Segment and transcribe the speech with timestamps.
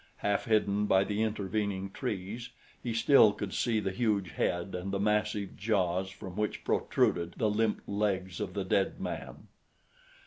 [0.25, 2.49] Half hidden by the intervening trees
[2.81, 7.51] he still could see the huge head and the massive jaws from which protruded the
[7.51, 9.47] limp legs of the dead man.